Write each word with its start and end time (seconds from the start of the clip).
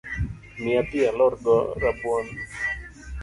Mia 0.61 0.81
pi 0.89 0.97
alorgo 1.09 1.55
rabuon 1.83 2.27